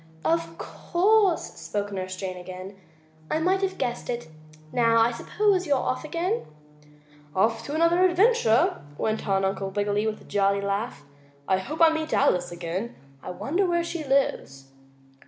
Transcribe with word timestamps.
"Of 0.25 0.57
course," 0.57 1.43
spoke 1.59 1.91
Nurse 1.91 2.15
Jane 2.15 2.35
again, 2.35 2.75
"I 3.29 3.37
might 3.37 3.61
have 3.61 3.77
guessed 3.77 4.09
it. 4.09 4.29
Now 4.71 4.97
I 4.99 5.11
suppose 5.11 5.67
you're 5.67 5.77
off 5.77 6.03
again?" 6.03 6.43
"Off 7.35 7.59
to 7.65 7.73
have 7.73 7.75
another 7.75 8.05
adventure," 8.05 8.81
went 8.97 9.27
on 9.27 9.45
Uncle 9.45 9.69
Wiggily, 9.69 10.07
with 10.07 10.19
a 10.19 10.23
jolly 10.25 10.59
laugh. 10.59 11.03
"I 11.47 11.59
hope 11.59 11.81
I 11.81 11.93
meet 11.93 12.15
Alice 12.15 12.51
again. 12.51 12.95
I 13.21 13.29
wonder 13.29 13.67
where 13.67 13.83
she 13.83 14.03
lives?" 14.03 14.71